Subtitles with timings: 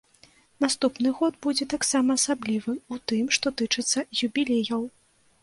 [0.63, 3.99] Наступны год будзе таксама асаблівы ў тым, што тычыцца
[4.31, 4.81] юбілеяў.